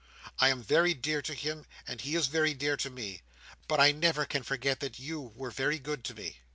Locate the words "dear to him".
0.95-1.67